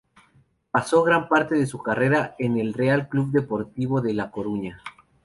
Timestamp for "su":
1.67-1.83